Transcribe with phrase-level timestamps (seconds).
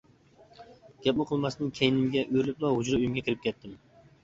[1.07, 3.79] گەپمۇ قىلماستىن كەينىمگە ئۆرۈلۈپلا ھۇجرا ئۆيۈمگە كىرىپ كەتتىم.